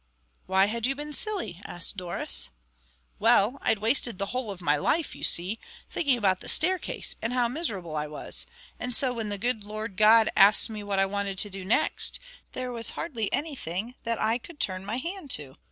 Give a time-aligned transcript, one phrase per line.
[0.47, 2.49] "Why had you been silly?" asked Doris.
[3.19, 5.59] "Well, I'd wasted the whole of my life, you see,
[5.91, 8.47] thinking about the staircase and how miserable I was;
[8.79, 12.19] and so when the good Lord God asked me what I wanted to do next,
[12.53, 15.55] there was hardly anything that I could turn my hand to.